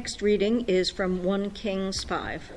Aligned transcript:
next 0.00 0.22
reading 0.22 0.64
is 0.66 0.88
from 0.88 1.22
1 1.22 1.50
Kings 1.50 2.04
5. 2.04 2.52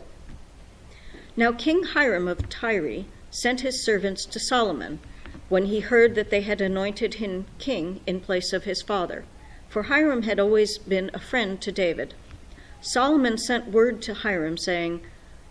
Now 1.36 1.52
King 1.52 1.84
Hiram 1.84 2.26
of 2.26 2.48
Tyre 2.48 3.04
sent 3.32 3.60
his 3.60 3.84
servants 3.84 4.24
to 4.28 4.40
Solomon 4.40 5.02
when 5.50 5.66
he 5.66 5.82
heard 5.82 6.16
that 6.16 6.30
they 6.30 6.40
had 6.40 6.62
anointed 6.62 7.16
him 7.16 7.46
king 7.60 8.00
in 8.08 8.22
place 8.22 8.54
of 8.54 8.64
his 8.64 8.82
father, 8.82 9.26
for 9.68 9.84
Hiram 9.84 10.22
had 10.22 10.40
always 10.40 10.78
been 10.78 11.12
a 11.14 11.20
friend 11.20 11.60
to 11.60 11.70
David. 11.70 12.14
Solomon 12.80 13.38
sent 13.38 13.74
word 13.74 14.02
to 14.04 14.14
Hiram, 14.14 14.58
saying, 14.58 15.02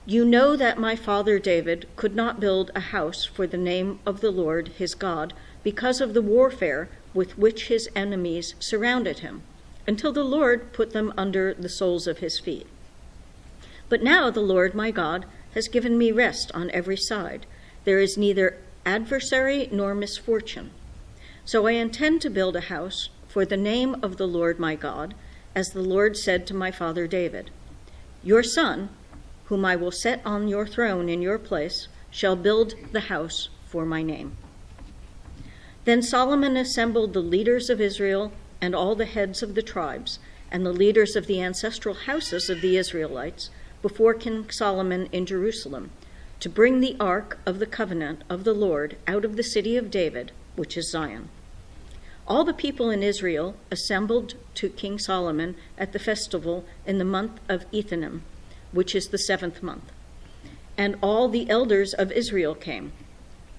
You 0.06 0.24
know 0.24 0.56
that 0.56 0.78
my 0.78 0.96
father 0.96 1.38
David 1.38 1.86
could 1.96 2.16
not 2.16 2.40
build 2.40 2.70
a 2.74 2.80
house 2.96 3.26
for 3.26 3.46
the 3.46 3.58
name 3.58 4.00
of 4.06 4.22
the 4.22 4.30
Lord 4.30 4.68
his 4.68 4.94
God 4.94 5.34
because 5.62 6.00
of 6.00 6.14
the 6.14 6.22
warfare 6.22 6.88
with 7.12 7.36
which 7.36 7.68
his 7.68 7.90
enemies 7.94 8.54
surrounded 8.60 9.18
him, 9.18 9.42
until 9.86 10.12
the 10.12 10.24
Lord 10.24 10.72
put 10.72 10.92
them 10.92 11.12
under 11.16 11.54
the 11.54 11.68
soles 11.68 12.06
of 12.06 12.18
his 12.18 12.38
feet. 12.38 12.66
But 13.88 14.02
now 14.02 14.30
the 14.30 14.40
Lord 14.40 14.74
my 14.74 14.90
God 14.90 15.26
has 15.54 15.68
given 15.68 15.98
me 15.98 16.12
rest 16.12 16.50
on 16.54 16.70
every 16.70 16.96
side. 16.96 17.46
There 17.84 17.98
is 17.98 18.16
neither 18.16 18.58
adversary 18.86 19.68
nor 19.70 19.94
misfortune. 19.94 20.70
So 21.44 21.66
I 21.66 21.72
intend 21.72 22.20
to 22.22 22.30
build 22.30 22.56
a 22.56 22.62
house 22.62 23.08
for 23.28 23.44
the 23.44 23.56
name 23.56 23.96
of 24.02 24.16
the 24.16 24.28
Lord 24.28 24.58
my 24.58 24.76
God, 24.76 25.14
as 25.54 25.70
the 25.70 25.82
Lord 25.82 26.16
said 26.16 26.46
to 26.46 26.54
my 26.54 26.70
father 26.70 27.06
David 27.06 27.50
Your 28.22 28.42
son, 28.42 28.88
whom 29.46 29.64
I 29.64 29.76
will 29.76 29.90
set 29.90 30.22
on 30.24 30.48
your 30.48 30.66
throne 30.66 31.08
in 31.08 31.20
your 31.20 31.38
place, 31.38 31.88
shall 32.10 32.36
build 32.36 32.74
the 32.92 33.00
house 33.00 33.48
for 33.66 33.84
my 33.84 34.02
name. 34.02 34.36
Then 35.84 36.02
Solomon 36.02 36.56
assembled 36.56 37.12
the 37.12 37.20
leaders 37.20 37.68
of 37.68 37.80
Israel 37.80 38.32
and 38.62 38.74
all 38.74 38.94
the 38.94 39.04
heads 39.04 39.42
of 39.42 39.54
the 39.54 39.62
tribes 39.62 40.20
and 40.50 40.64
the 40.64 40.72
leaders 40.72 41.16
of 41.16 41.26
the 41.26 41.42
ancestral 41.42 41.94
houses 41.94 42.48
of 42.48 42.62
the 42.62 42.76
Israelites 42.76 43.50
before 43.82 44.14
King 44.14 44.48
Solomon 44.50 45.08
in 45.12 45.26
Jerusalem 45.26 45.90
to 46.38 46.48
bring 46.48 46.80
the 46.80 46.96
ark 46.98 47.38
of 47.44 47.58
the 47.58 47.66
covenant 47.66 48.22
of 48.30 48.44
the 48.44 48.54
Lord 48.54 48.96
out 49.06 49.24
of 49.24 49.36
the 49.36 49.42
city 49.42 49.76
of 49.76 49.90
David, 49.90 50.32
which 50.56 50.76
is 50.76 50.90
Zion. 50.90 51.28
All 52.26 52.44
the 52.44 52.54
people 52.54 52.88
in 52.90 53.02
Israel 53.02 53.56
assembled 53.70 54.34
to 54.54 54.68
King 54.68 54.98
Solomon 54.98 55.56
at 55.76 55.92
the 55.92 55.98
festival 55.98 56.64
in 56.86 56.98
the 56.98 57.04
month 57.04 57.40
of 57.48 57.70
Ethanim, 57.72 58.22
which 58.70 58.94
is 58.94 59.08
the 59.08 59.18
seventh 59.18 59.62
month. 59.62 59.90
And 60.78 60.96
all 61.02 61.28
the 61.28 61.50
elders 61.50 61.94
of 61.94 62.12
Israel 62.12 62.54
came, 62.54 62.92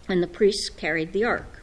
and 0.07 0.23
the 0.23 0.27
priests 0.27 0.69
carried 0.69 1.11
the 1.11 1.25
ark. 1.25 1.61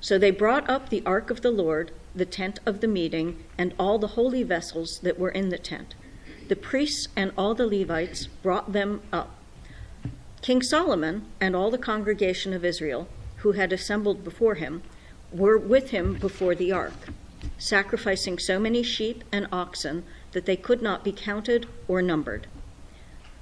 So 0.00 0.18
they 0.18 0.30
brought 0.30 0.68
up 0.68 0.88
the 0.88 1.02
ark 1.06 1.30
of 1.30 1.42
the 1.42 1.50
Lord, 1.50 1.92
the 2.14 2.26
tent 2.26 2.58
of 2.66 2.80
the 2.80 2.88
meeting, 2.88 3.44
and 3.56 3.74
all 3.78 3.98
the 3.98 4.08
holy 4.08 4.42
vessels 4.42 4.98
that 5.00 5.18
were 5.18 5.30
in 5.30 5.48
the 5.48 5.58
tent 5.58 5.94
the 6.48 6.56
priests 6.56 7.08
and 7.14 7.30
all 7.36 7.54
the 7.54 7.66
Levites 7.66 8.26
brought 8.26 8.72
them 8.72 9.02
up. 9.12 9.34
King 10.40 10.62
Solomon 10.62 11.26
and 11.40 11.54
all 11.54 11.70
the 11.70 11.78
congregation 11.78 12.54
of 12.54 12.64
Israel, 12.64 13.06
who 13.38 13.52
had 13.52 13.72
assembled 13.72 14.24
before 14.24 14.54
him, 14.54 14.82
were 15.30 15.58
with 15.58 15.90
him 15.90 16.14
before 16.14 16.54
the 16.54 16.72
ark, 16.72 17.10
sacrificing 17.58 18.38
so 18.38 18.58
many 18.58 18.82
sheep 18.82 19.24
and 19.30 19.46
oxen 19.52 20.04
that 20.32 20.46
they 20.46 20.56
could 20.56 20.80
not 20.80 21.04
be 21.04 21.12
counted 21.12 21.66
or 21.86 22.00
numbered. 22.00 22.46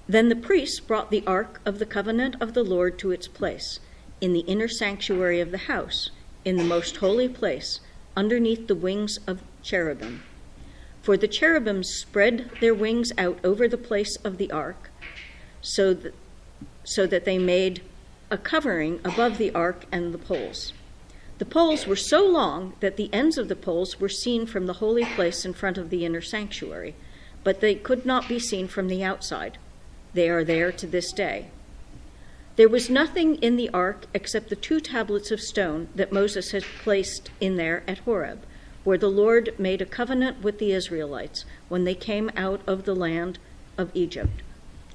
Then 0.09 0.29
the 0.29 0.37
priests 0.37 0.81
brought 0.81 1.11
the 1.11 1.25
ark 1.27 1.61
of 1.65 1.79
the 1.79 1.87
covenant 1.87 2.35
of 2.41 2.55
the 2.55 2.65
Lord 2.65 2.99
to 2.99 3.13
its 3.13 3.29
place, 3.29 3.79
in 4.21 4.33
the 4.33 4.41
inner 4.41 4.69
sanctuary 4.69 5.41
of 5.41 5.53
the 5.53 5.67
house, 5.69 6.11
in 6.45 6.57
the 6.57 6.65
most 6.65 6.97
holy 6.97 7.29
place, 7.29 7.81
underneath 8.17 8.67
the 8.67 8.75
wings 8.75 9.19
of 9.27 9.43
cherubim. 9.63 10.23
For 11.03 11.17
the 11.17 11.29
cherubim 11.29 11.85
spread 11.85 12.51
their 12.61 12.75
wings 12.75 13.13
out 13.17 13.39
over 13.45 13.69
the 13.69 13.79
place 13.79 14.17
of 14.25 14.39
the 14.39 14.51
ark, 14.51 14.91
so 15.61 15.95
that, 15.95 16.15
so 16.85 17.07
that 17.07 17.25
they 17.25 17.39
made 17.39 17.83
a 18.31 18.39
covering 18.39 19.01
above 19.05 19.39
the 19.39 19.53
ark 19.55 19.85
and 19.93 20.13
the 20.13 20.19
poles. 20.19 20.73
The 21.39 21.45
poles 21.45 21.87
were 21.87 21.97
so 21.97 22.27
long 22.27 22.73
that 22.81 22.97
the 22.97 23.13
ends 23.13 23.37
of 23.37 23.49
the 23.49 23.57
poles 23.57 24.01
were 24.01 24.09
seen 24.09 24.47
from 24.47 24.67
the 24.67 24.75
holy 24.75 25.05
place 25.05 25.45
in 25.45 25.53
front 25.53 25.77
of 25.77 25.91
the 25.91 26.05
inner 26.05 26.23
sanctuary, 26.23 26.95
but 27.45 27.61
they 27.61 27.75
could 27.75 28.07
not 28.07 28.29
be 28.29 28.39
seen 28.39 28.67
from 28.67 28.89
the 28.89 29.05
outside. 29.05 29.59
They 30.15 30.31
are 30.31 30.43
there 30.43 30.73
to 30.73 30.87
this 30.87 31.13
day. 31.13 31.51
There 32.57 32.69
was 32.69 32.91
nothing 32.91 33.37
in 33.37 33.57
the 33.57 33.71
ark 33.71 34.07
except 34.15 34.49
the 34.49 34.57
two 34.57 34.81
tablets 34.81 35.31
of 35.31 35.41
stone 35.41 35.89
that 35.95 36.13
Moses 36.13 36.53
had 36.53 36.65
placed 36.83 37.31
in 37.41 37.57
there 37.57 37.85
at 37.87 37.99
Horeb 37.99 38.43
where 38.87 38.97
the 38.97 39.11
Lord 39.11 39.53
made 39.59 39.83
a 39.83 39.85
covenant 39.85 40.45
with 40.45 40.61
the 40.61 40.71
Israelites 40.71 41.45
when 41.69 41.83
they 41.83 41.95
came 41.97 42.31
out 42.37 42.61
of 42.69 42.85
the 42.85 42.95
land 42.95 43.37
of 43.77 43.91
Egypt. 43.95 44.43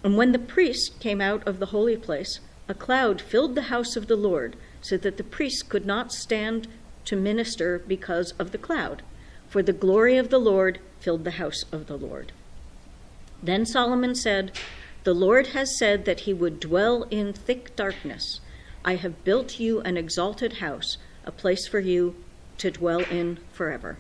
And 0.02 0.16
when 0.16 0.32
the 0.32 0.40
priests 0.40 0.96
came 1.02 1.20
out 1.20 1.46
of 1.46 1.60
the 1.60 1.68
holy 1.68 1.98
place, 1.98 2.40
a 2.70 2.74
cloud 2.74 3.20
filled 3.20 3.54
the 3.54 3.64
house 3.64 3.98
of 3.98 4.08
the 4.08 4.16
Lord, 4.16 4.56
so 4.80 4.96
that 4.96 5.18
the 5.18 5.26
priests 5.26 5.62
could 5.62 5.86
not 5.86 6.14
stand 6.14 6.70
to 7.04 7.18
minister 7.18 7.80
because 7.80 8.32
of 8.40 8.54
the 8.54 8.58
cloud, 8.58 9.02
for 9.50 9.62
the 9.62 9.74
glory 9.74 10.16
of 10.16 10.30
the 10.30 10.40
Lord 10.40 10.80
filled 11.02 11.26
the 11.26 11.32
house 11.32 11.66
of 11.70 11.88
the 11.88 11.98
Lord. 11.98 12.32
Then 13.44 13.66
Solomon 13.66 14.16
said, 14.16 14.54
The 15.04 15.14
Lord 15.16 15.48
has 15.48 15.76
said 15.78 16.06
that 16.06 16.22
he 16.22 16.34
would 16.34 16.60
dwell 16.60 17.08
in 17.10 17.34
thick 17.34 17.76
darkness. 17.76 18.40
I 18.86 18.96
have 18.98 19.24
built 19.24 19.60
you 19.60 19.82
an 19.82 19.98
exalted 19.98 20.54
house, 20.54 20.98
a 21.26 21.32
place 21.32 21.68
for 21.68 21.80
you 21.80 22.16
to 22.60 22.70
dwell 22.70 23.00
in 23.00 23.40
forever. 23.52 23.98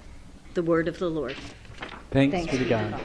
The 0.53 0.61
word 0.61 0.87
of 0.87 0.99
the 0.99 1.09
Lord. 1.09 1.35
Thanks, 2.11 2.35
Thanks 2.35 2.51
be 2.51 2.59
to 2.59 2.65
God. 2.65 3.01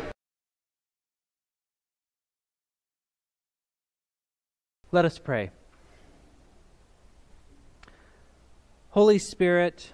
Let 4.92 5.06
us 5.06 5.18
pray. 5.18 5.50
Holy 8.90 9.18
Spirit, 9.18 9.92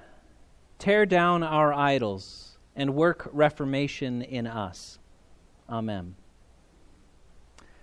tear 0.78 1.06
down 1.06 1.44
our 1.44 1.72
idols 1.72 2.58
and 2.74 2.94
work 2.94 3.28
reformation 3.32 4.22
in 4.22 4.46
us. 4.48 4.98
Amen. 5.68 6.16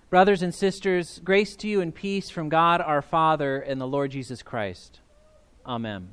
Brothers 0.09 0.41
and 0.41 0.55
sisters, 0.55 1.21
grace 1.23 1.55
to 1.57 1.67
you 1.67 1.81
and 1.81 1.93
peace 1.93 2.31
from 2.31 2.49
God 2.49 2.81
our 2.81 3.03
Father 3.03 3.59
and 3.59 3.79
the 3.79 3.85
Lord 3.85 4.09
Jesus 4.09 4.41
Christ. 4.41 5.01
Amen. 5.67 6.09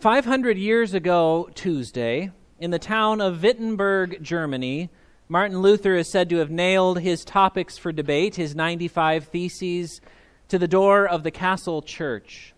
500 0.00 0.58
years 0.58 0.92
ago, 0.92 1.48
Tuesday, 1.54 2.30
in 2.58 2.70
the 2.72 2.78
town 2.78 3.22
of 3.22 3.42
Wittenberg, 3.42 4.22
Germany, 4.22 4.90
Martin 5.30 5.62
Luther 5.62 5.94
is 5.94 6.10
said 6.10 6.28
to 6.28 6.36
have 6.36 6.50
nailed 6.50 7.00
his 7.00 7.24
topics 7.24 7.78
for 7.78 7.90
debate, 7.90 8.36
his 8.36 8.54
95 8.54 9.24
theses, 9.28 10.02
to 10.48 10.58
the 10.58 10.68
door 10.68 11.08
of 11.08 11.22
the 11.22 11.30
castle 11.30 11.80
church. 11.80 12.52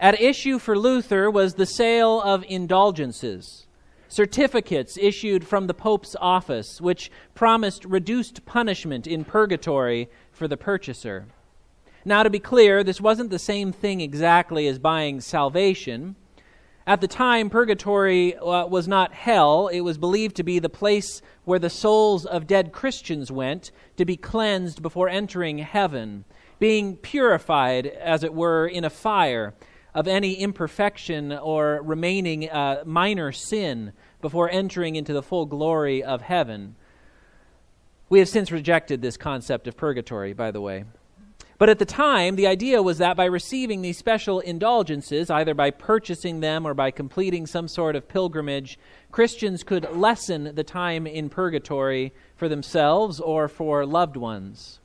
At 0.00 0.18
issue 0.18 0.58
for 0.58 0.78
Luther 0.78 1.30
was 1.30 1.54
the 1.54 1.66
sale 1.66 2.22
of 2.22 2.46
indulgences, 2.48 3.66
certificates 4.08 4.96
issued 4.98 5.46
from 5.46 5.66
the 5.66 5.74
Pope's 5.74 6.16
office, 6.20 6.80
which 6.80 7.10
promised 7.34 7.84
reduced 7.84 8.44
punishment 8.44 9.06
in 9.06 9.24
purgatory 9.24 10.08
for 10.32 10.48
the 10.48 10.56
purchaser. 10.56 11.26
Now, 12.04 12.22
to 12.22 12.30
be 12.30 12.38
clear, 12.38 12.82
this 12.82 13.00
wasn't 13.00 13.30
the 13.30 13.38
same 13.38 13.72
thing 13.72 14.00
exactly 14.00 14.66
as 14.66 14.78
buying 14.78 15.20
salvation. 15.20 16.16
At 16.86 17.02
the 17.02 17.08
time, 17.08 17.50
purgatory 17.50 18.34
uh, 18.34 18.66
was 18.66 18.88
not 18.88 19.12
hell. 19.12 19.68
It 19.68 19.80
was 19.80 19.98
believed 19.98 20.36
to 20.36 20.42
be 20.42 20.58
the 20.58 20.70
place 20.70 21.20
where 21.44 21.58
the 21.58 21.68
souls 21.68 22.24
of 22.24 22.46
dead 22.46 22.72
Christians 22.72 23.30
went 23.30 23.72
to 23.98 24.06
be 24.06 24.16
cleansed 24.16 24.80
before 24.80 25.10
entering 25.10 25.58
heaven, 25.58 26.24
being 26.58 26.96
purified, 26.96 27.86
as 27.86 28.24
it 28.24 28.32
were, 28.32 28.66
in 28.66 28.84
a 28.84 28.90
fire 28.90 29.52
of 29.94 30.08
any 30.08 30.34
imperfection 30.34 31.32
or 31.32 31.82
remaining 31.82 32.48
uh, 32.48 32.82
minor 32.86 33.32
sin 33.32 33.92
before 34.20 34.50
entering 34.50 34.96
into 34.96 35.12
the 35.12 35.22
full 35.22 35.46
glory 35.46 36.02
of 36.02 36.22
heaven. 36.22 36.76
We 38.08 38.18
have 38.20 38.28
since 38.28 38.50
rejected 38.50 39.02
this 39.02 39.16
concept 39.16 39.66
of 39.68 39.76
purgatory, 39.76 40.32
by 40.32 40.50
the 40.50 40.60
way. 40.60 40.84
But 41.58 41.68
at 41.68 41.80
the 41.80 41.84
time, 41.84 42.36
the 42.36 42.46
idea 42.46 42.80
was 42.82 42.98
that 42.98 43.16
by 43.16 43.24
receiving 43.24 43.82
these 43.82 43.98
special 43.98 44.38
indulgences, 44.38 45.28
either 45.28 45.54
by 45.54 45.70
purchasing 45.70 46.38
them 46.38 46.64
or 46.64 46.72
by 46.72 46.92
completing 46.92 47.46
some 47.46 47.66
sort 47.66 47.96
of 47.96 48.08
pilgrimage, 48.08 48.78
Christians 49.10 49.64
could 49.64 49.90
lessen 49.92 50.54
the 50.54 50.62
time 50.62 51.04
in 51.04 51.28
purgatory 51.28 52.12
for 52.36 52.48
themselves 52.48 53.18
or 53.18 53.48
for 53.48 53.84
loved 53.84 54.16
ones. 54.16 54.78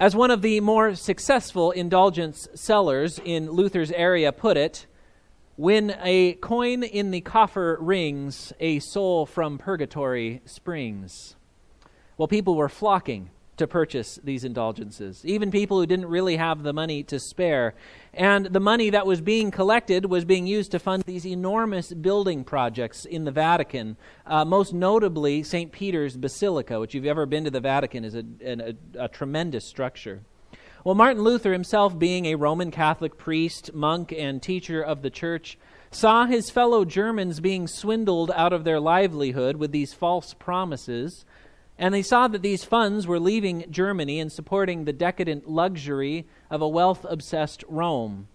As 0.00 0.16
one 0.16 0.32
of 0.32 0.42
the 0.42 0.58
more 0.60 0.96
successful 0.96 1.70
indulgence 1.70 2.48
sellers 2.54 3.20
in 3.24 3.52
Luther's 3.52 3.92
area 3.92 4.32
put 4.32 4.56
it, 4.56 4.86
when 5.56 5.96
a 6.02 6.34
coin 6.34 6.82
in 6.82 7.10
the 7.10 7.20
coffer 7.20 7.78
rings, 7.80 8.52
a 8.58 8.80
soul 8.80 9.24
from 9.26 9.58
purgatory 9.58 10.42
springs. 10.44 11.36
Well, 12.16 12.28
people 12.28 12.56
were 12.56 12.68
flocking 12.68 13.30
to 13.56 13.68
purchase 13.68 14.18
these 14.24 14.42
indulgences, 14.42 15.24
even 15.24 15.52
people 15.52 15.78
who 15.78 15.86
didn't 15.86 16.06
really 16.06 16.36
have 16.36 16.64
the 16.64 16.72
money 16.72 17.04
to 17.04 17.20
spare. 17.20 17.74
And 18.12 18.46
the 18.46 18.58
money 18.58 18.90
that 18.90 19.06
was 19.06 19.20
being 19.20 19.52
collected 19.52 20.06
was 20.06 20.24
being 20.24 20.46
used 20.46 20.72
to 20.72 20.80
fund 20.80 21.04
these 21.04 21.24
enormous 21.24 21.92
building 21.92 22.42
projects 22.42 23.04
in 23.04 23.24
the 23.24 23.30
Vatican, 23.30 23.96
uh, 24.26 24.44
most 24.44 24.74
notably 24.74 25.44
St. 25.44 25.70
Peter's 25.70 26.16
Basilica, 26.16 26.80
which, 26.80 26.90
if 26.90 26.96
you've 26.96 27.06
ever 27.06 27.26
been 27.26 27.44
to 27.44 27.50
the 27.50 27.60
Vatican, 27.60 28.04
is 28.04 28.16
a, 28.16 28.24
a, 28.44 28.74
a 29.04 29.08
tremendous 29.08 29.68
structure. 29.68 30.22
Well, 30.84 30.94
Martin 30.94 31.24
Luther 31.24 31.52
himself, 31.52 31.98
being 31.98 32.26
a 32.26 32.34
Roman 32.36 32.70
Catholic 32.70 33.16
priest, 33.16 33.72
monk, 33.74 34.12
and 34.16 34.42
teacher 34.42 34.82
of 34.82 35.02
the 35.02 35.10
church, 35.10 35.58
saw 35.90 36.26
his 36.26 36.50
fellow 36.50 36.84
Germans 36.84 37.40
being 37.40 37.66
swindled 37.66 38.30
out 38.32 38.52
of 38.52 38.64
their 38.64 38.78
livelihood 38.78 39.56
with 39.56 39.72
these 39.72 39.94
false 39.94 40.34
promises 40.34 41.24
and 41.78 41.92
they 41.92 42.02
saw 42.02 42.28
that 42.28 42.42
these 42.42 42.64
funds 42.64 43.06
were 43.06 43.18
leaving 43.18 43.64
Germany 43.70 44.20
and 44.20 44.30
supporting 44.30 44.84
the 44.84 44.92
decadent 44.92 45.48
luxury 45.48 46.26
of 46.50 46.62
a 46.62 46.68
wealth 46.68 47.04
obsessed 47.08 47.64
Rome. 47.68 48.28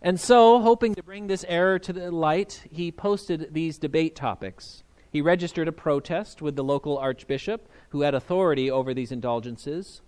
And 0.00 0.18
so, 0.18 0.60
hoping 0.60 0.94
to 0.94 1.02
bring 1.02 1.26
this 1.26 1.44
error 1.46 1.78
to 1.78 1.92
the 1.92 2.10
light, 2.10 2.62
he 2.70 2.90
posted 2.90 3.52
these 3.52 3.76
debate 3.76 4.16
topics. 4.16 4.82
He 5.10 5.20
registered 5.20 5.68
a 5.68 5.72
protest 5.72 6.40
with 6.40 6.56
the 6.56 6.64
local 6.64 6.96
archbishop, 6.96 7.68
who 7.90 8.00
had 8.00 8.14
authority 8.14 8.70
over 8.70 8.94
these 8.94 9.12
indulgences. 9.12 10.00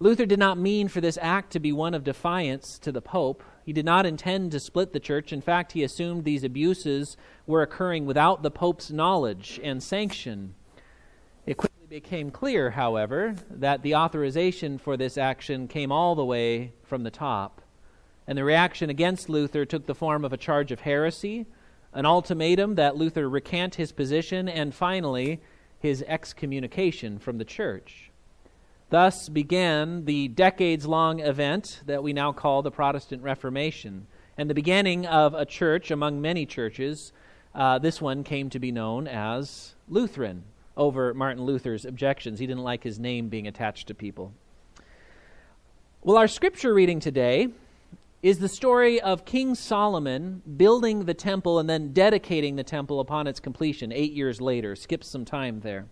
Luther 0.00 0.26
did 0.26 0.40
not 0.40 0.58
mean 0.58 0.88
for 0.88 1.00
this 1.00 1.18
act 1.22 1.52
to 1.52 1.60
be 1.60 1.72
one 1.72 1.94
of 1.94 2.02
defiance 2.02 2.78
to 2.80 2.90
the 2.90 3.00
Pope. 3.00 3.44
He 3.64 3.72
did 3.72 3.84
not 3.84 4.06
intend 4.06 4.50
to 4.52 4.60
split 4.60 4.92
the 4.92 4.98
church. 4.98 5.32
In 5.32 5.40
fact, 5.40 5.72
he 5.72 5.84
assumed 5.84 6.24
these 6.24 6.42
abuses 6.42 7.16
were 7.46 7.62
occurring 7.62 8.04
without 8.04 8.42
the 8.42 8.50
Pope's 8.50 8.90
knowledge 8.90 9.60
and 9.62 9.80
sanction. 9.80 10.54
It 11.46 11.56
quickly 11.56 11.86
became 11.88 12.32
clear, 12.32 12.70
however, 12.70 13.36
that 13.48 13.82
the 13.82 13.94
authorization 13.94 14.78
for 14.78 14.96
this 14.96 15.16
action 15.16 15.68
came 15.68 15.92
all 15.92 16.16
the 16.16 16.24
way 16.24 16.72
from 16.82 17.04
the 17.04 17.10
top. 17.10 17.62
And 18.26 18.36
the 18.36 18.44
reaction 18.44 18.90
against 18.90 19.28
Luther 19.28 19.64
took 19.64 19.86
the 19.86 19.94
form 19.94 20.24
of 20.24 20.32
a 20.32 20.38
charge 20.38 20.72
of 20.72 20.80
heresy, 20.80 21.46
an 21.92 22.04
ultimatum 22.04 22.74
that 22.74 22.96
Luther 22.96 23.28
recant 23.28 23.76
his 23.76 23.92
position, 23.92 24.48
and 24.48 24.74
finally, 24.74 25.40
his 25.78 26.02
excommunication 26.08 27.18
from 27.20 27.38
the 27.38 27.44
church. 27.44 28.10
Thus 28.94 29.28
began 29.28 30.04
the 30.04 30.28
decades 30.28 30.86
long 30.86 31.18
event 31.18 31.82
that 31.86 32.04
we 32.04 32.12
now 32.12 32.30
call 32.30 32.62
the 32.62 32.70
Protestant 32.70 33.24
Reformation, 33.24 34.06
and 34.38 34.48
the 34.48 34.54
beginning 34.54 35.04
of 35.04 35.34
a 35.34 35.44
church 35.44 35.90
among 35.90 36.20
many 36.20 36.46
churches. 36.46 37.12
Uh, 37.56 37.80
this 37.80 38.00
one 38.00 38.22
came 38.22 38.50
to 38.50 38.60
be 38.60 38.70
known 38.70 39.08
as 39.08 39.74
Lutheran 39.88 40.44
over 40.76 41.12
Martin 41.12 41.42
Luther's 41.42 41.84
objections. 41.84 42.38
He 42.38 42.46
didn't 42.46 42.62
like 42.62 42.84
his 42.84 43.00
name 43.00 43.28
being 43.28 43.48
attached 43.48 43.88
to 43.88 43.94
people. 43.94 44.32
Well, 46.04 46.16
our 46.16 46.28
scripture 46.28 46.72
reading 46.72 47.00
today 47.00 47.48
is 48.22 48.38
the 48.38 48.48
story 48.48 49.00
of 49.00 49.24
King 49.24 49.56
Solomon 49.56 50.40
building 50.56 51.06
the 51.06 51.14
temple 51.14 51.58
and 51.58 51.68
then 51.68 51.92
dedicating 51.92 52.54
the 52.54 52.62
temple 52.62 53.00
upon 53.00 53.26
its 53.26 53.40
completion 53.40 53.90
eight 53.90 54.12
years 54.12 54.40
later. 54.40 54.76
Skips 54.76 55.08
some 55.08 55.24
time 55.24 55.62
there. 55.62 55.86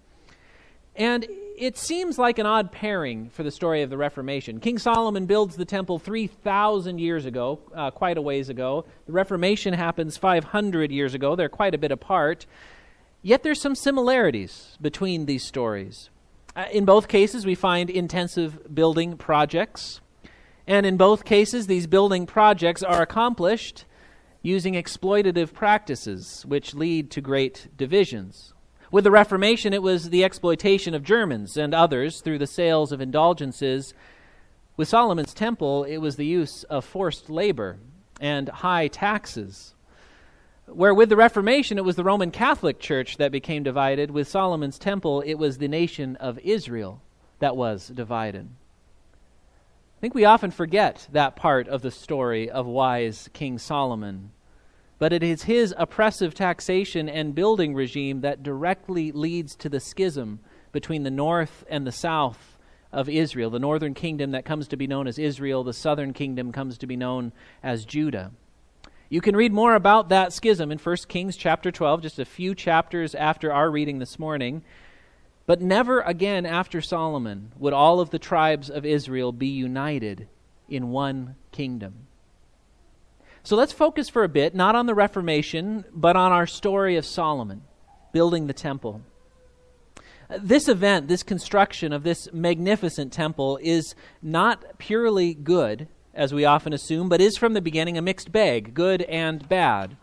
And 0.95 1.27
it 1.57 1.77
seems 1.77 2.19
like 2.19 2.39
an 2.39 2.47
odd 2.47 2.73
pairing 2.73 3.31
for 3.31 3.43
the 3.43 3.51
story 3.51 3.83
of 3.83 3.91
the 3.91 3.97
Reformation. 3.97 4.61
King 4.61 4.79
Solomon 4.79 5.27
builds 5.27 5.57
the 5.57 5.65
temple 5.65 5.99
3,000 5.99 6.99
years 6.99 7.25
ago, 7.25 7.61
uh, 7.75 7.91
quite 7.91 8.19
a 8.19 8.23
ways 8.23 8.49
ago. 8.49 8.85
The 9.07 9.13
Reformation 9.13 9.75
happens 9.75 10.17
500 10.17 10.91
years 10.91 11.15
ago. 11.15 11.37
They're 11.37 11.49
quite 11.49 11.75
a 11.75 11.79
bit 11.79 11.93
apart. 11.93 12.47
Yet 13.23 13.43
there's 13.43 13.61
some 13.61 13.75
similarities 13.75 14.77
between 14.81 15.27
these 15.27 15.45
stories. 15.45 16.11
Uh, 16.55 16.67
in 16.73 16.85
both 16.85 17.09
cases, 17.09 17.47
we 17.47 17.55
find 17.55 17.89
intensive 17.89 18.75
building 18.75 19.17
projects. 19.17 20.01
And 20.67 20.85
in 20.85 20.97
both 20.97 21.25
cases, 21.25 21.67
these 21.67 21.87
building 21.87 22.27
projects 22.27 22.83
are 22.83 23.03
accomplished 23.03 23.85
using 24.43 24.75
exploitative 24.75 25.53
practices, 25.53 26.45
which 26.47 26.75
lead 26.75 27.11
to 27.13 27.21
great 27.21 27.69
divisions. 27.77 28.53
With 28.93 29.05
the 29.05 29.11
Reformation, 29.11 29.73
it 29.73 29.83
was 29.83 30.11
the 30.11 30.23
exploitation 30.23 30.93
of 30.93 31.03
Germans 31.03 31.57
and 31.57 31.75
others 31.75 32.21
through 32.21 32.37
the 32.37 32.47
sales 32.47 32.93
of 32.93 33.01
indulgences. 33.01 33.95
With 34.77 34.87
Solomon's 34.87 35.33
temple, 35.33 35.85
it 35.85 35.97
was 35.97 36.17
the 36.17 36.27
use 36.27 36.63
of 36.65 36.85
forced 36.85 37.31
labor 37.31 37.79
and 38.21 38.51
high 38.51 38.89
taxes. 38.89 39.75
Where 40.67 40.93
with 40.93 41.09
the 41.09 41.17
Reformation, 41.17 41.79
it 41.79 41.87
was 41.87 41.97
the 41.97 42.05
Roman 42.05 42.31
Catholic 42.31 42.81
Church 42.81 43.17
that 43.17 43.33
became 43.33 43.63
divided. 43.63 44.11
With 44.11 44.29
Solomon's 44.29 44.79
temple, 44.79 45.23
it 45.23 45.35
was 45.37 45.57
the 45.57 45.69
nation 45.69 46.17
of 46.17 46.39
Israel 46.41 47.01
that 47.39 47.57
was 47.57 47.89
divided. 47.89 48.47
I 49.97 50.01
think 50.03 50.15
we 50.15 50.27
often 50.27 50.51
forget 50.51 51.09
that 51.13 51.35
part 51.35 51.67
of 51.67 51.81
the 51.81 51.91
story 51.91 52.51
of 52.51 52.67
wise 52.67 53.31
King 53.33 53.57
Solomon. 53.59 54.33
But 55.03 55.13
it 55.13 55.25
is 55.25 55.43
his 55.43 55.75
oppressive 55.77 56.33
taxation 56.33 57.09
and 57.09 57.35
building 57.35 57.75
regime 57.75 58.21
that 58.21 58.45
directly 58.45 59.11
leads 59.11 59.57
to 59.57 59.69
the 59.69 59.81
schism 59.81 60.39
between 60.71 61.03
the 61.03 61.11
north 61.11 61.65
and 61.69 61.85
the 61.85 61.91
south 61.91 62.57
of 62.93 63.09
Israel. 63.09 63.51
The 63.51 63.59
northern 63.59 63.95
kingdom 63.95 64.31
that 64.31 64.45
comes 64.45 64.69
to 64.69 64.77
be 64.77 64.87
known 64.87 65.09
as 65.09 65.19
Israel, 65.19 65.65
the 65.65 65.73
southern 65.73 66.13
kingdom 66.13 66.53
comes 66.53 66.79
to 66.79 66.87
be 66.87 66.95
known 66.95 67.33
as 67.65 67.85
Judah. 67.85 68.31
You 69.09 69.21
can 69.21 69.35
read 69.35 69.53
more 69.53 69.75
about 69.75 70.09
that 70.11 70.33
schism 70.33 70.71
in 70.71 70.79
1 70.79 70.97
Kings 71.09 71.37
chapter 71.37 71.73
12, 71.73 72.03
just 72.03 72.21
a 72.21 72.25
few 72.25 72.55
chapters 72.55 73.17
after 73.17 73.53
our 73.53 73.73
reading 73.73 73.99
this 73.99 74.21
morning. 74.21 74.63
But 75.47 75.61
never 75.61 76.01
again 76.03 76.47
after 76.47 76.81
Solomon 76.81 77.51
would 77.59 77.73
all 77.73 77.99
of 77.99 78.11
the 78.11 78.21
tribes 78.21 78.71
of 78.71 78.87
Israel 78.87 79.33
be 79.33 79.49
united 79.49 80.29
in 80.69 80.91
one 80.91 81.35
kingdom. 81.51 82.07
So 83.45 83.57
let's 83.57 83.73
focus 83.73 84.09
for 84.09 84.23
a 84.23 84.29
bit, 84.29 84.55
not 84.55 84.77
on 84.77 84.87
the 84.87 84.95
Reformation, 84.95 85.85
but 85.93 86.15
on 86.15 86.31
our 86.31 86.47
story 86.47 86.97
of 86.97 87.05
Solomon 87.05 87.63
building 88.13 88.47
the 88.47 88.53
temple. 88.53 89.03
This 90.39 90.69
event, 90.69 91.09
this 91.09 91.23
construction 91.23 91.93
of 91.93 92.05
this 92.05 92.29
magnificent 92.33 93.13
temple, 93.13 93.59
is 93.61 93.95
not 94.23 94.79
purely 94.79 95.35
good 95.35 95.89
as 96.15 96.33
we 96.33 96.45
often 96.45 96.73
assume, 96.73 97.09
but 97.09 97.21
is 97.21 97.37
from 97.37 97.55
the 97.55 97.61
beginning 97.61 97.99
a 97.99 98.03
mixed 98.03 98.31
bag, 98.31 98.75
good 98.75 99.03
and 99.03 99.49
bad. 99.49 99.97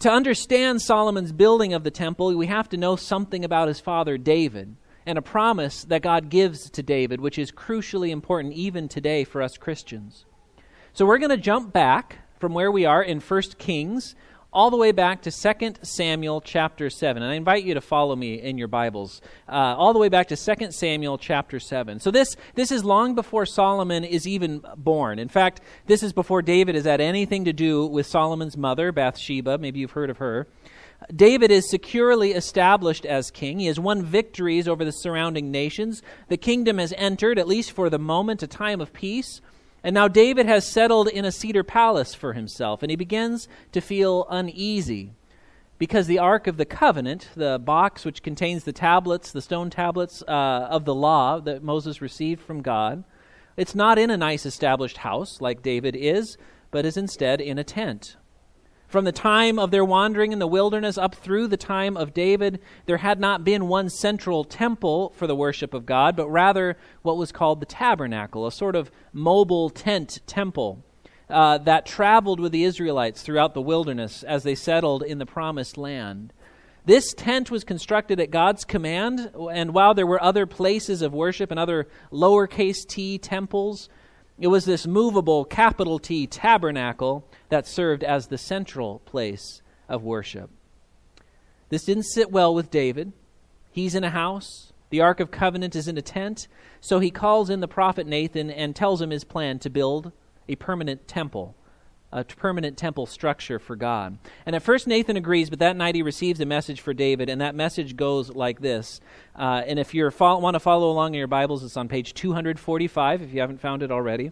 To 0.00 0.10
understand 0.10 0.80
Solomon's 0.80 1.32
building 1.32 1.74
of 1.74 1.82
the 1.82 1.90
temple, 1.90 2.36
we 2.36 2.46
have 2.46 2.68
to 2.68 2.76
know 2.76 2.94
something 2.94 3.44
about 3.44 3.68
his 3.68 3.80
father 3.80 4.16
David 4.16 4.76
and 5.04 5.18
a 5.18 5.22
promise 5.22 5.82
that 5.84 6.02
God 6.02 6.28
gives 6.28 6.70
to 6.70 6.82
David, 6.82 7.20
which 7.20 7.38
is 7.38 7.50
crucially 7.50 8.10
important 8.10 8.54
even 8.54 8.88
today 8.88 9.24
for 9.24 9.42
us 9.42 9.56
Christians. 9.56 10.24
So 10.94 11.06
we're 11.06 11.16
going 11.16 11.30
to 11.30 11.38
jump 11.38 11.72
back 11.72 12.18
from 12.38 12.52
where 12.52 12.70
we 12.70 12.84
are 12.84 13.02
in 13.02 13.18
1 13.18 13.42
Kings 13.56 14.14
all 14.52 14.70
the 14.70 14.76
way 14.76 14.92
back 14.92 15.22
to 15.22 15.30
2 15.30 15.72
Samuel 15.80 16.42
chapter 16.42 16.90
7. 16.90 17.22
And 17.22 17.32
I 17.32 17.36
invite 17.36 17.64
you 17.64 17.72
to 17.72 17.80
follow 17.80 18.14
me 18.14 18.34
in 18.34 18.58
your 18.58 18.68
Bibles. 18.68 19.22
Uh, 19.48 19.52
all 19.52 19.94
the 19.94 19.98
way 19.98 20.10
back 20.10 20.28
to 20.28 20.36
2 20.36 20.70
Samuel 20.70 21.16
chapter 21.16 21.58
7. 21.58 21.98
So 21.98 22.10
this, 22.10 22.36
this 22.56 22.70
is 22.70 22.84
long 22.84 23.14
before 23.14 23.46
Solomon 23.46 24.04
is 24.04 24.28
even 24.28 24.62
born. 24.76 25.18
In 25.18 25.28
fact, 25.28 25.62
this 25.86 26.02
is 26.02 26.12
before 26.12 26.42
David 26.42 26.74
has 26.74 26.84
had 26.84 27.00
anything 27.00 27.46
to 27.46 27.54
do 27.54 27.86
with 27.86 28.06
Solomon's 28.06 28.58
mother, 28.58 28.92
Bathsheba. 28.92 29.56
Maybe 29.56 29.80
you've 29.80 29.92
heard 29.92 30.10
of 30.10 30.18
her. 30.18 30.46
David 31.16 31.50
is 31.50 31.70
securely 31.70 32.32
established 32.32 33.06
as 33.06 33.30
king. 33.30 33.60
He 33.60 33.66
has 33.68 33.80
won 33.80 34.02
victories 34.02 34.68
over 34.68 34.84
the 34.84 34.92
surrounding 34.92 35.50
nations. 35.50 36.02
The 36.28 36.36
kingdom 36.36 36.76
has 36.76 36.92
entered, 36.98 37.38
at 37.38 37.48
least 37.48 37.72
for 37.72 37.88
the 37.88 37.98
moment, 37.98 38.42
a 38.42 38.46
time 38.46 38.82
of 38.82 38.92
peace. 38.92 39.40
And 39.84 39.94
now 39.94 40.08
David 40.08 40.46
has 40.46 40.66
settled 40.66 41.08
in 41.08 41.24
a 41.24 41.32
cedar 41.32 41.64
palace 41.64 42.14
for 42.14 42.34
himself, 42.34 42.82
and 42.82 42.90
he 42.90 42.96
begins 42.96 43.48
to 43.72 43.80
feel 43.80 44.26
uneasy 44.30 45.12
because 45.78 46.06
the 46.06 46.20
Ark 46.20 46.46
of 46.46 46.56
the 46.56 46.64
Covenant, 46.64 47.28
the 47.34 47.58
box 47.58 48.04
which 48.04 48.22
contains 48.22 48.62
the 48.62 48.72
tablets, 48.72 49.32
the 49.32 49.42
stone 49.42 49.68
tablets 49.68 50.22
uh, 50.28 50.68
of 50.70 50.84
the 50.84 50.94
law 50.94 51.40
that 51.40 51.64
Moses 51.64 52.00
received 52.00 52.40
from 52.40 52.62
God, 52.62 53.02
it's 53.56 53.74
not 53.74 53.98
in 53.98 54.08
a 54.08 54.16
nice 54.16 54.46
established 54.46 54.98
house 54.98 55.40
like 55.40 55.62
David 55.62 55.96
is, 55.96 56.36
but 56.70 56.86
is 56.86 56.96
instead 56.96 57.40
in 57.40 57.58
a 57.58 57.64
tent. 57.64 58.16
From 58.92 59.06
the 59.06 59.10
time 59.10 59.58
of 59.58 59.70
their 59.70 59.86
wandering 59.86 60.32
in 60.32 60.38
the 60.38 60.46
wilderness 60.46 60.98
up 60.98 61.14
through 61.14 61.48
the 61.48 61.56
time 61.56 61.96
of 61.96 62.12
David, 62.12 62.60
there 62.84 62.98
had 62.98 63.18
not 63.18 63.42
been 63.42 63.66
one 63.66 63.88
central 63.88 64.44
temple 64.44 65.14
for 65.16 65.26
the 65.26 65.34
worship 65.34 65.72
of 65.72 65.86
God, 65.86 66.14
but 66.14 66.28
rather 66.28 66.76
what 67.00 67.16
was 67.16 67.32
called 67.32 67.60
the 67.60 67.66
tabernacle, 67.66 68.46
a 68.46 68.52
sort 68.52 68.76
of 68.76 68.90
mobile 69.10 69.70
tent 69.70 70.20
temple 70.26 70.84
uh, 71.30 71.56
that 71.56 71.86
traveled 71.86 72.38
with 72.38 72.52
the 72.52 72.64
Israelites 72.64 73.22
throughout 73.22 73.54
the 73.54 73.62
wilderness 73.62 74.24
as 74.24 74.42
they 74.42 74.54
settled 74.54 75.02
in 75.02 75.16
the 75.16 75.24
promised 75.24 75.78
land. 75.78 76.34
This 76.84 77.14
tent 77.14 77.50
was 77.50 77.64
constructed 77.64 78.20
at 78.20 78.30
God's 78.30 78.66
command, 78.66 79.30
and 79.52 79.72
while 79.72 79.94
there 79.94 80.06
were 80.06 80.22
other 80.22 80.44
places 80.44 81.00
of 81.00 81.14
worship 81.14 81.50
and 81.50 81.58
other 81.58 81.88
lowercase 82.12 82.86
t 82.86 83.16
temples, 83.16 83.88
it 84.42 84.48
was 84.48 84.64
this 84.64 84.88
movable 84.88 85.44
capital 85.44 86.00
T 86.00 86.26
tabernacle 86.26 87.24
that 87.48 87.64
served 87.64 88.02
as 88.02 88.26
the 88.26 88.36
central 88.36 88.98
place 89.04 89.62
of 89.88 90.02
worship. 90.02 90.50
This 91.68 91.84
didn't 91.84 92.06
sit 92.06 92.32
well 92.32 92.52
with 92.52 92.68
David. 92.68 93.12
He's 93.70 93.94
in 93.94 94.02
a 94.02 94.10
house, 94.10 94.72
The 94.90 95.00
Ark 95.00 95.20
of 95.20 95.30
Covenant 95.30 95.76
is 95.76 95.86
in 95.86 95.96
a 95.96 96.02
tent, 96.02 96.48
so 96.80 96.98
he 96.98 97.08
calls 97.08 97.50
in 97.50 97.60
the 97.60 97.68
prophet 97.68 98.04
Nathan 98.04 98.50
and 98.50 98.74
tells 98.74 99.00
him 99.00 99.10
his 99.10 99.22
plan 99.22 99.60
to 99.60 99.70
build 99.70 100.10
a 100.48 100.56
permanent 100.56 101.06
temple, 101.06 101.54
a 102.12 102.24
permanent 102.24 102.76
temple 102.76 103.06
structure 103.06 103.58
for 103.58 103.74
God. 103.74 104.18
And 104.44 104.54
at 104.54 104.62
first 104.62 104.86
Nathan 104.86 105.16
agrees, 105.16 105.48
but 105.50 105.58
that 105.60 105.76
night 105.76 105.94
he 105.94 106.02
receives 106.02 106.40
a 106.40 106.46
message 106.46 106.80
for 106.80 106.92
David, 106.92 107.28
and 107.28 107.40
that 107.40 107.54
message 107.54 107.96
goes 107.96 108.30
like 108.30 108.60
this. 108.60 109.00
Uh, 109.34 109.62
and 109.66 109.78
if 109.78 109.94
you 109.94 110.10
want 110.18 110.54
to 110.54 110.60
follow 110.60 110.90
along 110.90 111.14
in 111.14 111.18
your 111.18 111.26
Bibles, 111.26 111.64
it's 111.64 111.76
on 111.76 111.88
page 111.88 112.14
245 112.14 113.22
if 113.22 113.32
you 113.32 113.40
haven't 113.40 113.60
found 113.60 113.82
it 113.82 113.90
already. 113.90 114.30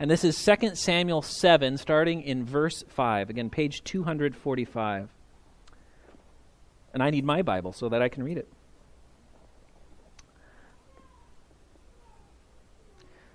And 0.00 0.10
this 0.10 0.24
is 0.24 0.42
2 0.42 0.74
Samuel 0.74 1.22
7, 1.22 1.76
starting 1.76 2.22
in 2.22 2.44
verse 2.44 2.82
5. 2.88 3.30
Again, 3.30 3.50
page 3.50 3.84
245. 3.84 5.08
And 6.92 7.02
I 7.02 7.10
need 7.10 7.24
my 7.24 7.42
Bible 7.42 7.72
so 7.72 7.88
that 7.90 8.02
I 8.02 8.08
can 8.08 8.24
read 8.24 8.38
it. 8.38 8.48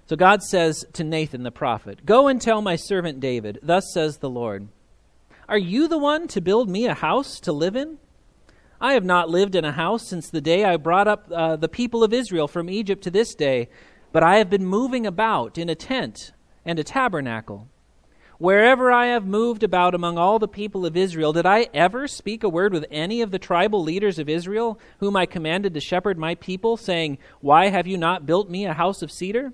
So 0.08 0.16
God 0.16 0.44
says 0.44 0.86
to 0.94 1.04
Nathan 1.04 1.42
the 1.42 1.52
prophet, 1.52 2.06
Go 2.06 2.28
and 2.28 2.40
tell 2.40 2.62
my 2.62 2.76
servant 2.76 3.20
David, 3.20 3.60
Thus 3.64 3.92
says 3.92 4.18
the 4.18 4.30
Lord, 4.30 4.68
Are 5.50 5.58
you 5.58 5.88
the 5.88 5.98
one 5.98 6.28
to 6.30 6.42
build 6.42 6.70
me 6.70 6.86
a 6.86 6.94
house 6.94 7.40
to 7.42 7.52
live 7.52 7.76
in? 7.76 7.98
I 8.80 8.94
have 8.94 9.04
not 9.04 9.32
lived 9.32 9.56
in 9.56 9.66
a 9.66 9.72
house 9.72 10.08
since 10.08 10.30
the 10.30 10.42
day 10.42 10.64
I 10.64 10.78
brought 10.78 11.08
up 11.08 11.32
uh, 11.32 11.56
the 11.56 11.70
people 11.70 12.04
of 12.04 12.14
Israel 12.14 12.48
from 12.48 12.70
Egypt 12.70 13.04
to 13.06 13.10
this 13.10 13.34
day, 13.34 13.68
but 14.12 14.22
I 14.22 14.38
have 14.38 14.50
been 14.50 14.66
moving 14.66 15.08
about 15.08 15.58
in 15.58 15.70
a 15.70 15.76
tent 15.76 16.34
and 16.64 16.78
a 16.78 16.84
tabernacle. 16.84 17.68
Wherever 18.38 18.92
I 18.92 19.08
have 19.08 19.26
moved 19.26 19.64
about 19.64 19.96
among 19.96 20.20
all 20.20 20.38
the 20.38 20.48
people 20.48 20.86
of 20.86 20.96
Israel, 20.98 21.34
did 21.34 21.48
I 21.48 21.70
ever 21.74 22.08
speak 22.08 22.44
a 22.44 22.50
word 22.50 22.74
with 22.74 22.86
any 22.92 23.22
of 23.22 23.32
the 23.32 23.40
tribal 23.40 23.82
leaders 23.82 24.20
of 24.20 24.30
Israel, 24.30 24.78
whom 25.00 25.16
I 25.16 25.26
commanded 25.26 25.74
to 25.74 25.80
shepherd 25.80 26.20
my 26.20 26.36
people, 26.36 26.78
saying, 26.78 27.18
Why 27.40 27.70
have 27.70 27.88
you 27.88 27.98
not 27.98 28.26
built 28.26 28.50
me 28.50 28.66
a 28.66 28.74
house 28.74 29.02
of 29.02 29.12
cedar? 29.12 29.54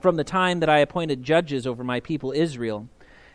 from 0.00 0.16
the 0.16 0.24
time 0.24 0.60
that 0.60 0.68
I 0.68 0.78
appointed 0.78 1.22
judges 1.22 1.66
over 1.66 1.84
my 1.84 2.00
people 2.00 2.32
Israel, 2.32 2.88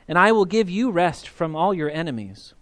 and 0.08 0.18
I 0.18 0.32
will 0.32 0.46
give 0.46 0.70
you 0.70 0.92
rest 0.92 1.28
from 1.28 1.56
all 1.56 1.74
your 1.74 1.90
enemies. 1.90 2.54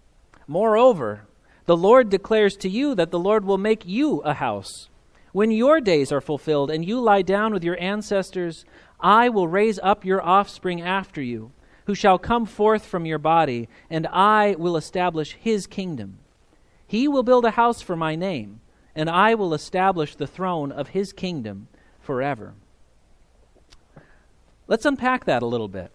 Moreover, 0.47 1.25
the 1.65 1.77
Lord 1.77 2.09
declares 2.09 2.57
to 2.57 2.69
you 2.69 2.95
that 2.95 3.11
the 3.11 3.19
Lord 3.19 3.45
will 3.45 3.57
make 3.57 3.85
you 3.85 4.19
a 4.19 4.33
house. 4.33 4.89
When 5.31 5.49
your 5.49 5.81
days 5.81 6.11
are 6.11 6.21
fulfilled 6.21 6.69
and 6.69 6.85
you 6.85 6.99
lie 6.99 7.21
down 7.21 7.53
with 7.53 7.63
your 7.63 7.79
ancestors, 7.81 8.65
I 8.99 9.29
will 9.29 9.47
raise 9.47 9.79
up 9.79 10.05
your 10.05 10.21
offspring 10.21 10.81
after 10.81 11.21
you, 11.21 11.51
who 11.85 11.95
shall 11.95 12.17
come 12.19 12.45
forth 12.45 12.85
from 12.85 13.05
your 13.05 13.17
body, 13.17 13.67
and 13.89 14.07
I 14.07 14.55
will 14.57 14.77
establish 14.77 15.33
his 15.33 15.67
kingdom. 15.67 16.19
He 16.85 17.07
will 17.07 17.23
build 17.23 17.45
a 17.45 17.51
house 17.51 17.81
for 17.81 17.95
my 17.95 18.15
name, 18.15 18.61
and 18.95 19.09
I 19.09 19.35
will 19.35 19.53
establish 19.53 20.15
the 20.15 20.27
throne 20.27 20.71
of 20.71 20.89
his 20.89 21.11
kingdom 21.11 21.67
forever. 21.99 22.53
Let's 24.67 24.85
unpack 24.85 25.25
that 25.25 25.43
a 25.43 25.47
little 25.47 25.67
bit. 25.67 25.91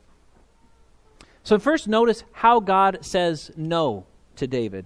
So, 1.42 1.58
first, 1.58 1.88
notice 1.88 2.24
how 2.32 2.60
God 2.60 2.98
says 3.02 3.50
no 3.56 4.06
to 4.36 4.46
David. 4.46 4.84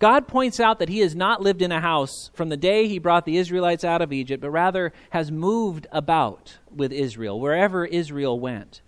God 0.00 0.26
points 0.26 0.58
out 0.58 0.80
that 0.80 0.88
he 0.88 0.98
has 1.00 1.14
not 1.14 1.40
lived 1.40 1.62
in 1.62 1.72
a 1.72 1.80
house 1.80 2.30
from 2.34 2.48
the 2.48 2.56
day 2.56 2.88
he 2.88 2.98
brought 2.98 3.24
the 3.24 3.36
Israelites 3.36 3.84
out 3.84 4.02
of 4.02 4.12
Egypt, 4.12 4.42
but 4.42 4.50
rather 4.50 4.92
has 5.10 5.30
moved 5.30 5.86
about 5.92 6.58
with 6.74 6.92
Israel, 6.92 7.38
wherever 7.38 7.86
Israel 7.86 8.38
went. 8.38 8.82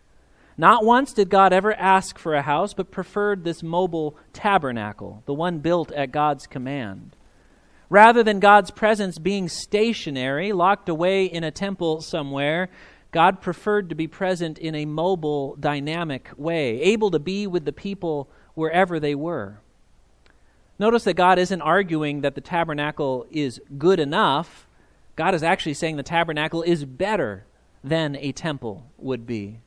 Not 0.59 0.85
once 0.85 1.13
did 1.13 1.29
God 1.29 1.53
ever 1.53 1.75
ask 1.75 2.19
for 2.19 2.35
a 2.35 2.43
house, 2.43 2.75
but 2.75 2.91
preferred 2.91 3.45
this 3.45 3.63
mobile 3.63 4.17
tabernacle, 4.33 5.23
the 5.27 5.35
one 5.35 5.61
built 5.61 5.93
at 5.93 6.13
God's 6.13 6.47
command. 6.47 7.15
Rather 7.89 8.23
than 8.23 8.41
God's 8.41 8.71
presence 8.71 9.19
being 9.19 9.49
stationary, 9.49 10.53
locked 10.53 10.89
away 10.89 11.27
in 11.27 11.45
a 11.45 11.51
temple 11.51 12.01
somewhere, 12.01 12.69
God 13.17 13.41
preferred 13.41 13.89
to 13.89 13.95
be 13.95 14.09
present 14.09 14.59
in 14.59 14.75
a 14.75 14.85
mobile, 14.85 15.57
dynamic 15.59 16.29
way, 16.37 16.83
able 16.83 17.11
to 17.13 17.19
be 17.19 17.47
with 17.47 17.65
the 17.65 17.73
people 17.73 18.29
wherever 18.53 19.01
they 19.01 19.15
were. 19.15 19.59
Notice 20.79 21.05
that 21.05 21.15
God 21.15 21.39
isn't 21.39 21.63
arguing 21.63 22.21
that 22.21 22.35
the 22.35 22.43
tabernacle 22.43 23.25
is 23.31 23.59
good 23.79 24.01
enough. 24.01 24.69
God 25.17 25.35
is 25.35 25.43
actually 25.43 25.73
saying 25.73 25.97
the 25.97 26.03
tabernacle 26.03 26.61
is 26.61 26.85
better 26.85 27.47
than 27.83 28.17
a 28.17 28.33
temple 28.33 28.85
would 28.99 29.27
be. 29.27 29.61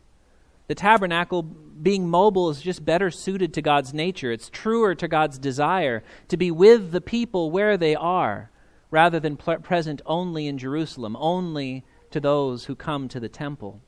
The 0.68 0.75
tabernacle, 0.75 1.41
being 1.41 2.08
mobile, 2.08 2.51
is 2.51 2.62
just 2.62 2.86
better 2.86 3.10
suited 3.10 3.56
to 3.56 3.63
God's 3.63 3.96
nature. 3.96 4.32
It's 4.32 4.51
truer 4.51 4.94
to 4.94 5.08
God's 5.08 5.39
desire 5.39 6.03
to 6.27 6.38
be 6.38 6.51
with 6.51 6.91
the 6.91 7.01
people 7.01 7.50
where 7.50 7.77
they 7.77 7.96
are, 7.96 8.51
rather 8.91 9.20
than 9.20 9.38
present 9.38 10.03
only 10.06 10.46
in 10.46 10.60
Jerusalem, 10.60 11.18
only 11.20 11.84
to 12.12 12.20
those 12.20 12.66
who 12.66 12.75
come 12.75 13.08
to 13.08 13.20
the 13.20 13.30
temple. 13.30 13.82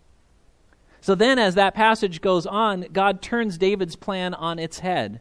So 1.01 1.15
then, 1.15 1.39
as 1.39 1.55
that 1.55 1.73
passage 1.73 2.21
goes 2.21 2.45
on, 2.45 2.85
God 2.93 3.21
turns 3.21 3.57
David's 3.57 3.95
plan 3.95 4.35
on 4.35 4.59
its 4.59 4.79
head. 4.79 5.19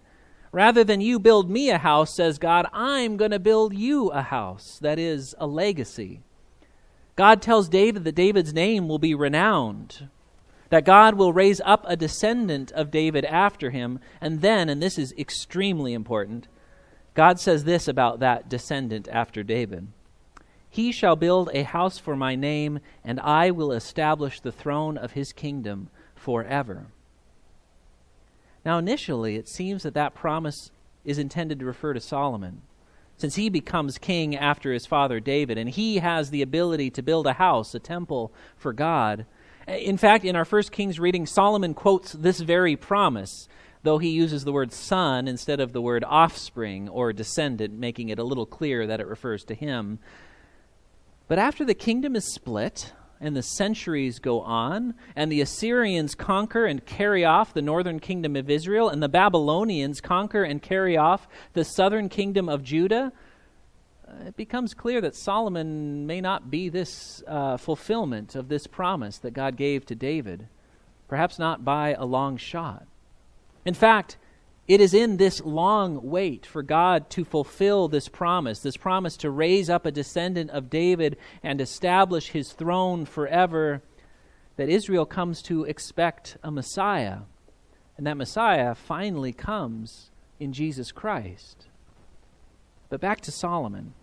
Rather 0.53 0.85
than 0.85 1.01
you 1.01 1.19
build 1.19 1.51
me 1.51 1.71
a 1.71 1.79
house, 1.79 2.15
says 2.15 2.39
God, 2.39 2.67
I'm 2.73 3.17
going 3.17 3.31
to 3.31 3.39
build 3.39 3.75
you 3.75 4.09
a 4.11 4.21
house. 4.21 4.79
That 4.83 4.99
is, 4.99 5.35
a 5.39 5.47
legacy. 5.47 6.21
God 7.17 7.41
tells 7.41 7.69
David 7.69 8.05
that 8.05 8.15
David's 8.15 8.53
name 8.53 8.89
will 8.89 8.99
be 8.99 9.15
renowned, 9.15 10.09
that 10.69 10.85
God 10.85 11.15
will 11.15 11.33
raise 11.33 11.61
up 11.65 11.85
a 11.87 11.97
descendant 11.97 12.73
of 12.73 12.91
David 12.91 13.25
after 13.25 13.71
him. 13.71 14.01
And 14.21 14.43
then, 14.43 14.69
and 14.69 14.83
this 14.83 14.99
is 14.99 15.15
extremely 15.17 15.95
important, 15.95 16.49
God 17.15 17.41
says 17.41 17.65
this 17.65 17.89
about 17.89 18.21
that 18.21 18.49
descendant 18.49 19.09
after 19.11 19.43
David 19.43 19.89
he 20.71 20.93
shall 20.93 21.17
build 21.17 21.51
a 21.53 21.65
house 21.65 21.99
for 21.99 22.15
my 22.15 22.37
name, 22.37 22.79
and 23.05 23.19
I 23.21 23.51
will 23.51 23.73
establish 23.73 24.41
the 24.41 24.53
throne 24.53 24.97
of 24.97 25.13
his 25.13 25.33
kingdom 25.33 25.91
forever. 26.15 26.87
Now, 28.65 28.79
initially, 28.79 29.35
it 29.37 29.49
seems 29.49 29.83
that 29.83 29.95
that 29.95 30.15
promise 30.15 30.71
is 31.05 31.19
intended 31.19 31.59
to 31.59 31.65
refer 31.65 31.93
to 31.93 32.01
Solomon, 32.01 32.63
since 33.17 33.35
he 33.35 33.49
becomes 33.49 33.99
king 33.99 34.37
after 34.37 34.73
his 34.73 34.87
father 34.87 35.19
David, 35.19 35.59
and 35.59 35.69
he 35.69 35.99
has 35.99 36.31
the 36.31 36.43
ability 36.43 36.91
to 36.91 37.03
build 37.03 37.27
a 37.27 37.35
house, 37.35 37.75
a 37.75 37.81
temple 37.81 38.33
for 38.57 38.73
God. 38.73 39.27
In 39.67 39.97
fact, 39.97 40.25
in 40.25 40.37
our 40.37 40.45
first 40.45 40.73
Kings 40.73 41.01
reading, 41.01 41.27
Solomon 41.27 41.75
quotes 41.75 42.13
this 42.13 42.41
very 42.41 42.77
promise, 42.77 43.49
though 43.83 43.99
he 43.99 44.11
uses 44.11 44.45
the 44.45 44.53
word 44.53 44.73
son 44.73 45.27
instead 45.27 45.59
of 45.59 45.73
the 45.73 45.83
word 45.83 46.05
offspring 46.07 46.89
or 46.89 47.13
descendant, 47.13 47.75
making 47.75 48.09
it 48.09 48.19
a 48.19 48.25
little 48.25 48.47
clearer 48.47 48.87
that 48.87 49.01
it 49.01 49.07
refers 49.07 49.43
to 49.45 49.55
him. 49.55 49.99
But 51.31 51.39
after 51.39 51.65
the 51.65 51.75
kingdom 51.75 52.17
is 52.17 52.35
split, 52.35 52.93
and 53.21 53.37
the 53.37 53.43
centuries 53.45 54.19
go 54.19 54.41
on, 54.41 54.95
and 55.15 55.31
the 55.31 55.41
Assyrians 55.41 56.17
conquer 56.17 56.67
and 56.67 56.85
carry 56.85 57.25
off 57.25 57.55
the 57.55 57.63
northern 57.63 58.01
kingdom 58.01 58.35
of 58.35 58.51
Israel, 58.51 58.89
and 58.89 59.01
the 59.01 59.09
Babylonians 59.09 60.01
conquer 60.01 60.43
and 60.43 60.61
carry 60.61 60.97
off 60.97 61.29
the 61.53 61.63
southern 61.63 62.09
kingdom 62.09 62.49
of 62.49 62.65
Judah, 62.65 63.13
uh, 64.09 64.25
it 64.27 64.37
becomes 64.37 64.75
clear 64.75 65.01
that 65.03 65.15
Solomon 65.15 66.05
may 66.05 66.21
not 66.21 66.51
be 66.51 66.69
this 66.69 67.23
uh, 67.29 67.57
fulfillment 67.59 68.35
of 68.35 68.49
this 68.49 68.67
promise 68.67 69.19
that 69.19 69.31
God 69.31 69.57
gave 69.57 69.87
to 69.87 69.95
David, 69.95 70.49
perhaps 71.07 71.39
not 71.39 71.65
by 71.65 71.95
a 71.95 72.05
long 72.05 72.39
shot. 72.39 72.89
In 73.65 73.75
fact, 73.75 74.17
it 74.71 74.81
is 74.81 74.95
in 74.95 75.17
this 75.17 75.41
long 75.41 76.01
wait 76.01 76.47
for 76.47 76.63
God 76.63 77.11
to 77.11 77.25
fulfill 77.25 77.89
this 77.89 78.07
promise, 78.07 78.61
this 78.61 78.77
promise 78.77 79.17
to 79.17 79.29
raise 79.29 79.69
up 79.69 79.85
a 79.85 79.91
descendant 79.91 80.51
of 80.51 80.71
David 80.71 81.17
and 81.43 81.61
establish 81.61 82.29
his 82.29 82.53
throne 82.53 83.05
forever, 83.05 83.83
that 84.55 84.69
Israel 84.69 85.07
comes 85.07 85.43
to 85.43 85.65
expect 85.65 86.37
a 86.45 86.53
Messiah. 86.53 87.23
And 87.97 88.07
that 88.07 88.17
Messiah 88.17 88.77
finally 88.77 89.33
comes 89.33 90.13
in 90.39 90.53
Jesus 90.53 90.93
Christ. 90.93 91.67
But 92.91 93.01
back 93.01 93.23
to 93.23 93.33
Solomon. 93.33 93.95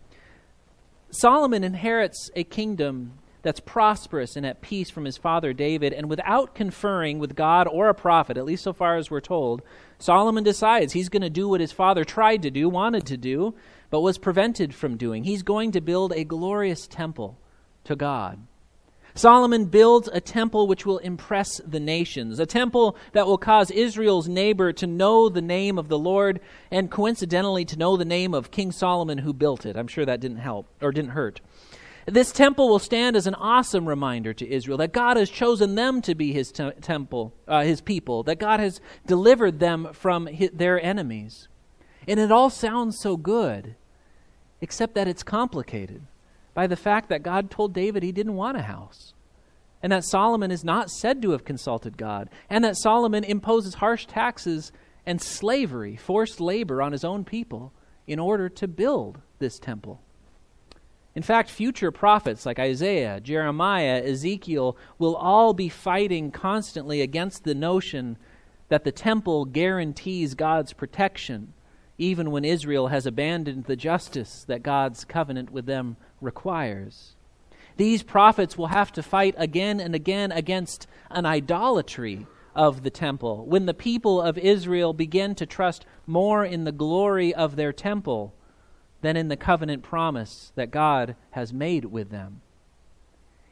Solomon 1.12 1.64
inherits 1.64 2.30
a 2.36 2.44
kingdom 2.44 3.14
that's 3.42 3.60
prosperous 3.60 4.36
and 4.36 4.46
at 4.46 4.62
peace 4.62 4.90
from 4.90 5.06
his 5.06 5.18
father 5.18 5.54
David, 5.54 5.94
and 5.94 6.10
without 6.10 6.56
conferring 6.56 7.20
with 7.20 7.36
God 7.36 7.68
or 7.68 7.90
a 7.90 7.94
prophet, 7.94 8.38
at 8.38 8.46
least 8.46 8.64
so 8.64 8.74
far 8.74 8.98
as 8.98 9.10
we're 9.10 9.20
told, 9.20 9.62
Solomon 10.00 10.44
decides 10.44 10.94
he's 10.94 11.10
going 11.10 11.22
to 11.22 11.30
do 11.30 11.48
what 11.48 11.62
his 11.62 11.72
father 11.72 12.04
tried 12.04 12.42
to 12.44 12.52
do, 12.52 12.70
wanted 12.70 13.06
to 13.08 13.18
do, 13.18 13.56
but 13.90 14.02
was 14.02 14.18
prevented 14.18 14.74
from 14.74 14.98
doing. 14.98 15.24
He's 15.24 15.44
going 15.44 15.72
to 15.72 15.82
build 15.82 16.14
a 16.14 16.24
glorious 16.24 16.88
temple 16.88 17.38
to 17.86 17.96
God. 17.96 18.40
Solomon 19.18 19.66
builds 19.66 20.08
a 20.14 20.22
temple 20.22 20.68
which 20.68 20.86
will 20.86 21.00
impress 21.00 21.58
the 21.66 21.80
nations, 21.80 22.40
a 22.40 22.46
temple 22.46 22.96
that 23.14 23.26
will 23.26 23.40
cause 23.40 23.72
Israel's 23.72 24.28
neighbor 24.28 24.72
to 24.74 24.86
know 24.86 25.28
the 25.28 25.42
name 25.42 25.80
of 25.80 25.88
the 25.88 25.98
Lord 25.98 26.40
and 26.70 26.92
coincidentally 26.92 27.66
to 27.66 27.78
know 27.78 27.98
the 27.98 28.06
name 28.06 28.36
of 28.36 28.52
King 28.52 28.72
Solomon 28.72 29.18
who 29.18 29.34
built 29.34 29.66
it. 29.66 29.76
I'm 29.76 29.88
sure 29.88 30.06
that 30.06 30.20
didn't 30.20 30.38
help 30.38 30.68
or 30.84 30.92
didn't 30.92 31.12
hurt. 31.12 31.42
This 32.08 32.32
temple 32.32 32.70
will 32.70 32.80
stand 32.80 33.18
as 33.18 33.28
an 33.28 33.36
awesome 33.36 33.86
reminder 33.86 34.34
to 34.34 34.50
Israel 34.50 34.78
that 34.78 34.94
God 34.94 35.18
has 35.18 35.30
chosen 35.30 35.76
them 35.76 36.02
to 36.04 36.16
be 36.16 36.32
his 36.32 36.54
te- 36.54 36.72
temple, 36.80 37.34
uh, 37.50 37.64
his 37.64 37.82
people, 37.82 38.24
that 38.24 38.40
God 38.40 38.62
has 38.62 38.80
delivered 39.06 39.60
them 39.60 39.90
from 39.92 40.30
their 40.54 40.82
enemies. 40.82 41.50
And 42.08 42.18
it 42.18 42.32
all 42.32 42.50
sounds 42.50 42.98
so 43.02 43.18
good, 43.18 43.76
except 44.62 44.96
that 44.96 45.10
it's 45.10 45.22
complicated 45.22 46.02
by 46.54 46.66
the 46.66 46.78
fact 46.78 47.10
that 47.10 47.24
God 47.24 47.52
told 47.52 47.74
David 47.74 48.04
he 48.04 48.14
didn't 48.14 48.36
want 48.36 48.56
a 48.56 48.62
house, 48.62 49.14
and 49.84 49.92
that 49.92 50.06
Solomon 50.06 50.50
is 50.50 50.64
not 50.64 50.90
said 50.90 51.22
to 51.24 51.32
have 51.32 51.44
consulted 51.44 51.98
God, 51.98 52.30
and 52.50 52.64
that 52.64 52.78
Solomon 52.78 53.26
imposes 53.26 53.76
harsh 53.76 54.06
taxes 54.06 54.72
and 55.06 55.22
slavery, 55.22 55.98
forced 55.98 56.40
labor 56.40 56.82
on 56.82 56.94
his 56.94 57.04
own 57.04 57.26
people 57.26 57.74
in 58.08 58.18
order 58.18 58.48
to 58.48 58.66
build 58.66 59.20
this 59.40 59.60
temple. 59.60 60.02
In 61.18 61.24
fact, 61.24 61.50
future 61.50 61.90
prophets 61.90 62.46
like 62.46 62.60
Isaiah, 62.60 63.20
Jeremiah, 63.20 64.04
Ezekiel 64.06 64.78
will 65.00 65.16
all 65.16 65.52
be 65.52 65.68
fighting 65.68 66.30
constantly 66.30 67.02
against 67.02 67.44
the 67.44 67.56
notion 67.56 68.20
that 68.70 68.84
the 68.84 68.92
temple 68.92 69.46
guarantees 69.46 70.36
God's 70.36 70.74
protection, 70.74 71.54
even 71.98 72.30
when 72.30 72.46
Israel 72.46 72.90
has 72.90 73.08
abandoned 73.08 73.66
the 73.66 73.76
justice 73.76 74.46
that 74.48 74.62
God's 74.62 75.06
covenant 75.06 75.50
with 75.50 75.66
them 75.66 75.98
requires. 76.22 77.16
These 77.78 78.04
prophets 78.04 78.56
will 78.56 78.68
have 78.68 78.92
to 78.92 79.02
fight 79.02 79.34
again 79.40 79.80
and 79.80 79.96
again 79.96 80.32
against 80.32 80.86
an 81.10 81.26
idolatry 81.26 82.28
of 82.54 82.84
the 82.84 82.92
temple. 82.92 83.44
When 83.48 83.66
the 83.66 83.74
people 83.74 84.22
of 84.22 84.38
Israel 84.38 84.94
begin 84.94 85.34
to 85.34 85.48
trust 85.48 85.84
more 86.06 86.46
in 86.46 86.64
the 86.64 86.72
glory 86.72 87.34
of 87.34 87.56
their 87.56 87.74
temple 87.74 88.36
than 89.02 89.16
in 89.16 89.28
the 89.28 89.38
covenant 89.38 89.84
promise 89.84 90.52
that 90.56 90.72
God 90.72 91.16
has 91.32 91.54
made 91.54 91.86
with 91.86 92.10
them. 92.10 92.42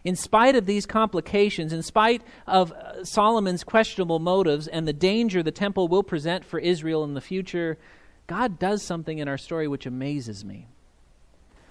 In 0.03 0.15
spite 0.15 0.55
of 0.55 0.67
these 0.67 0.85
complications, 0.85 1.73
in 1.73 1.81
spite 1.81 2.21
of 2.45 2.71
uh, 2.71 3.03
Solomon's 3.03 3.63
questionable 3.63 4.19
motives 4.19 4.67
and 4.67 4.87
the 4.87 4.93
danger 4.93 5.41
the 5.41 5.51
temple 5.51 5.87
will 5.87 6.03
present 6.03 6.45
for 6.45 6.59
Israel 6.59 7.03
in 7.03 7.15
the 7.15 7.21
future, 7.21 7.77
God 8.27 8.59
does 8.59 8.83
something 8.83 9.17
in 9.17 9.27
our 9.27 9.37
story 9.37 9.67
which 9.67 9.87
amazes 9.87 10.45
me. 10.45 10.67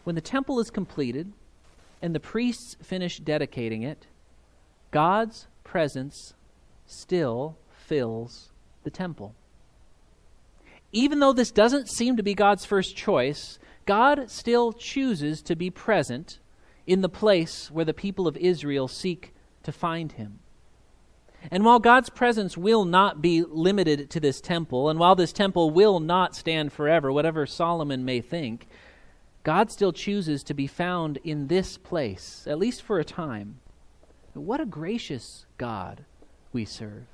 When 0.02 0.16
the 0.16 0.20
temple 0.20 0.58
is 0.58 0.70
completed 0.70 1.32
and 2.02 2.14
the 2.14 2.20
priests 2.20 2.76
finish 2.82 3.18
dedicating 3.18 3.82
it, 3.82 4.06
God's 4.90 5.46
presence 5.62 6.34
still 6.86 7.56
fills 7.86 8.50
the 8.82 8.90
temple. 8.90 9.34
Even 10.94 11.18
though 11.18 11.32
this 11.32 11.50
doesn't 11.50 11.88
seem 11.88 12.16
to 12.16 12.22
be 12.22 12.34
God's 12.34 12.64
first 12.64 12.94
choice, 12.94 13.58
God 13.84 14.30
still 14.30 14.72
chooses 14.72 15.42
to 15.42 15.56
be 15.56 15.68
present 15.68 16.38
in 16.86 17.00
the 17.00 17.08
place 17.08 17.68
where 17.68 17.84
the 17.84 17.92
people 17.92 18.28
of 18.28 18.36
Israel 18.36 18.86
seek 18.86 19.34
to 19.64 19.72
find 19.72 20.12
him. 20.12 20.38
And 21.50 21.64
while 21.64 21.80
God's 21.80 22.10
presence 22.10 22.56
will 22.56 22.84
not 22.84 23.20
be 23.20 23.42
limited 23.42 24.08
to 24.10 24.20
this 24.20 24.40
temple, 24.40 24.88
and 24.88 25.00
while 25.00 25.16
this 25.16 25.32
temple 25.32 25.72
will 25.72 25.98
not 25.98 26.36
stand 26.36 26.72
forever, 26.72 27.10
whatever 27.10 27.44
Solomon 27.44 28.04
may 28.04 28.20
think, 28.20 28.68
God 29.42 29.72
still 29.72 29.92
chooses 29.92 30.44
to 30.44 30.54
be 30.54 30.68
found 30.68 31.18
in 31.24 31.48
this 31.48 31.76
place, 31.76 32.46
at 32.46 32.58
least 32.58 32.82
for 32.82 33.00
a 33.00 33.04
time. 33.04 33.58
What 34.32 34.60
a 34.60 34.64
gracious 34.64 35.44
God 35.58 36.04
we 36.52 36.64
serve. 36.64 37.06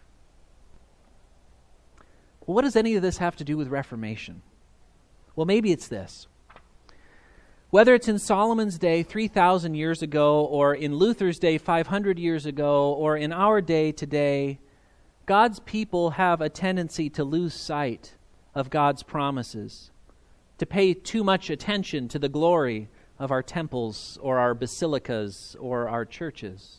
Well, 2.51 2.57
what 2.57 2.65
does 2.65 2.75
any 2.75 2.97
of 2.97 3.03
this 3.03 3.19
have 3.19 3.37
to 3.37 3.45
do 3.45 3.57
with 3.57 3.69
Reformation? 3.69 4.43
Well, 5.37 5.47
maybe 5.47 5.71
it's 5.71 5.87
this. 5.87 6.27
Whether 7.71 7.95
it's 7.95 8.09
in 8.09 8.19
Solomon's 8.19 8.77
day 8.77 9.05
3,000 9.05 9.77
years 9.77 10.03
ago, 10.03 10.43
or 10.47 10.75
in 10.75 10.97
Luther's 10.97 11.39
day 11.39 11.59
500 11.59 12.19
years 12.19 12.47
ago, 12.47 12.93
or 12.93 13.17
in 13.17 13.33
our 13.33 13.61
day 13.61 13.93
today, 13.93 14.59
God's 15.27 15.61
people 15.61 16.11
have 16.11 16.41
a 16.41 16.49
tendency 16.49 17.09
to 17.11 17.23
lose 17.23 17.55
sight 17.55 18.17
of 18.53 18.69
God's 18.69 19.05
promises 19.05 19.93
to 20.59 20.67
pay 20.67 20.93
too 20.93 21.23
much 21.23 21.51
attention 21.51 22.09
to 22.09 22.19
the 22.19 22.29
glory 22.29 22.89
of 23.17 23.31
our 23.31 23.45
temples 23.45 24.19
or 24.21 24.41
our 24.41 24.55
basilicas 24.55 25.55
or 25.61 25.89
our 25.89 26.05
churches. 26.05 26.79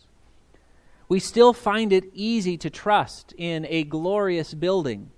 We 1.07 1.21
still 1.21 1.53
find 1.53 1.93
it 1.93 2.11
easy 2.13 2.57
to 2.57 2.69
trust 2.69 3.33
in 3.37 3.65
a 3.69 3.85
glorious 3.85 4.53
building 4.53 5.11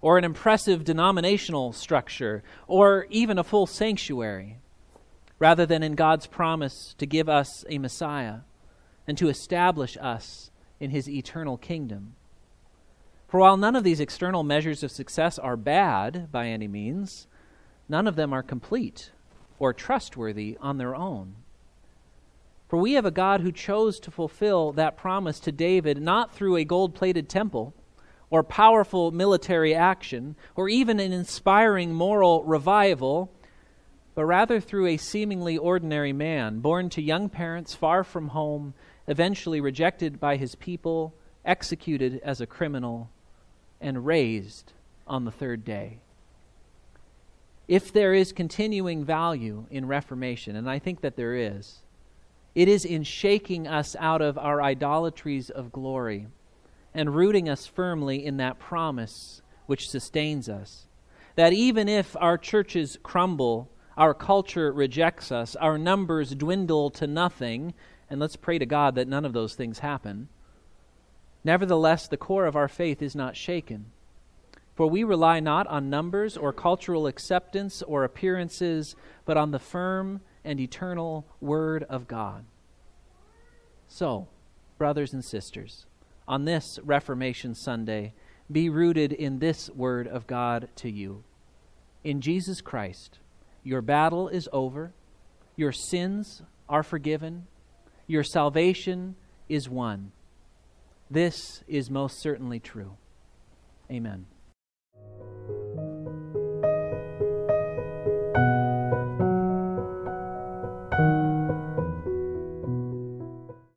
or 0.00 0.18
an 0.18 0.24
impressive 0.24 0.84
denominational 0.84 1.72
structure 1.72 2.42
or 2.66 3.06
even 3.10 3.38
a 3.38 3.44
full 3.44 3.66
sanctuary 3.66 4.58
rather 5.38 5.66
than 5.66 5.82
in 5.82 5.94
God's 5.94 6.26
promise 6.26 6.94
to 6.98 7.06
give 7.06 7.28
us 7.28 7.64
a 7.68 7.78
Messiah 7.78 8.40
and 9.06 9.16
to 9.18 9.28
establish 9.28 9.96
us 10.00 10.50
in 10.80 10.90
his 10.90 11.08
eternal 11.08 11.56
kingdom. 11.56 12.14
For 13.28 13.40
while 13.40 13.56
none 13.56 13.76
of 13.76 13.84
these 13.84 14.00
external 14.00 14.42
measures 14.42 14.82
of 14.82 14.90
success 14.90 15.38
are 15.38 15.56
bad 15.56 16.32
by 16.32 16.46
any 16.46 16.66
means, 16.66 17.26
none 17.88 18.06
of 18.06 18.16
them 18.16 18.32
are 18.32 18.42
complete 18.42 19.10
or 19.58 19.72
trustworthy 19.72 20.56
on 20.60 20.78
their 20.78 20.94
own. 20.94 21.36
For 22.68 22.78
we 22.78 22.92
have 22.92 23.06
a 23.06 23.10
God 23.10 23.40
who 23.40 23.52
chose 23.52 23.98
to 24.00 24.10
fulfill 24.10 24.72
that 24.72 24.96
promise 24.96 25.40
to 25.40 25.52
David 25.52 26.00
not 26.00 26.34
through 26.34 26.56
a 26.56 26.64
gold 26.64 26.94
plated 26.94 27.28
temple 27.28 27.74
or 28.30 28.42
powerful 28.42 29.10
military 29.10 29.74
action 29.74 30.36
or 30.54 30.68
even 30.68 31.00
an 31.00 31.12
inspiring 31.12 31.92
moral 31.92 32.44
revival, 32.44 33.32
but 34.14 34.24
rather 34.24 34.60
through 34.60 34.86
a 34.86 34.96
seemingly 34.96 35.56
ordinary 35.56 36.12
man 36.12 36.60
born 36.60 36.90
to 36.90 37.02
young 37.02 37.28
parents 37.28 37.74
far 37.74 38.04
from 38.04 38.28
home, 38.28 38.74
eventually 39.06 39.60
rejected 39.60 40.20
by 40.20 40.36
his 40.36 40.54
people, 40.56 41.14
executed 41.44 42.20
as 42.22 42.40
a 42.40 42.46
criminal, 42.46 43.10
and 43.80 44.04
raised 44.04 44.72
on 45.06 45.24
the 45.24 45.30
third 45.30 45.64
day. 45.64 45.98
If 47.66 47.92
there 47.92 48.14
is 48.14 48.32
continuing 48.32 49.04
value 49.04 49.66
in 49.70 49.86
Reformation, 49.86 50.56
and 50.56 50.68
I 50.68 50.78
think 50.78 51.02
that 51.02 51.16
there 51.16 51.34
is, 51.34 51.78
it 52.54 52.66
is 52.66 52.84
in 52.84 53.04
shaking 53.04 53.68
us 53.68 53.94
out 54.00 54.20
of 54.20 54.36
our 54.36 54.60
idolatries 54.62 55.48
of 55.50 55.70
glory 55.70 56.26
and 56.98 57.14
rooting 57.14 57.48
us 57.48 57.66
firmly 57.66 58.24
in 58.24 58.36
that 58.38 58.58
promise 58.58 59.40
which 59.66 59.88
sustains 59.88 60.48
us. 60.48 60.86
That 61.36 61.52
even 61.52 61.88
if 61.88 62.16
our 62.20 62.36
churches 62.36 62.98
crumble, 63.02 63.70
our 63.96 64.12
culture 64.12 64.72
rejects 64.72 65.30
us, 65.30 65.54
our 65.56 65.78
numbers 65.78 66.34
dwindle 66.34 66.90
to 66.90 67.06
nothing, 67.06 67.72
and 68.10 68.18
let's 68.18 68.36
pray 68.36 68.58
to 68.58 68.66
God 68.66 68.96
that 68.96 69.08
none 69.08 69.24
of 69.24 69.32
those 69.32 69.54
things 69.54 69.78
happen, 69.78 70.28
nevertheless, 71.44 72.08
the 72.08 72.16
core 72.16 72.46
of 72.46 72.56
our 72.56 72.68
faith 72.68 73.00
is 73.00 73.14
not 73.14 73.36
shaken 73.36 73.92
for 74.78 74.88
we 74.88 75.02
rely 75.02 75.40
not 75.40 75.66
on 75.66 75.90
numbers 75.90 76.36
or 76.36 76.52
cultural 76.52 77.08
acceptance 77.08 77.82
or 77.82 78.04
appearances, 78.04 78.94
but 79.24 79.36
on 79.36 79.50
the 79.50 79.58
firm 79.58 80.20
and 80.44 80.60
eternal 80.60 81.26
Word 81.40 81.82
of 81.90 82.06
God. 82.06 82.44
So, 83.88 84.28
brothers 84.78 85.12
and 85.12 85.24
sisters, 85.24 85.86
on 86.28 86.44
this 86.44 86.78
Reformation 86.84 87.54
Sunday, 87.54 88.12
be 88.52 88.68
rooted 88.68 89.12
in 89.12 89.38
this 89.38 89.68
Word 89.70 90.06
of 90.06 90.26
God 90.26 90.68
to 90.76 90.90
you. 90.90 91.24
In 92.04 92.20
Jesus 92.20 92.60
Christ, 92.60 93.18
your 93.64 93.82
battle 93.82 94.28
is 94.28 94.48
over, 94.52 94.92
your 95.56 95.72
sins 95.72 96.42
are 96.68 96.82
forgiven, 96.82 97.46
your 98.06 98.22
salvation 98.22 99.16
is 99.48 99.68
won. 99.68 100.12
This 101.10 101.64
is 101.66 101.90
most 101.90 102.20
certainly 102.20 102.60
true. 102.60 102.96
Amen. 103.90 104.26